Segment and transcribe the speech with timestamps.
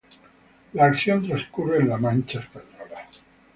[0.73, 3.07] La acción trascurre en La Mancha española.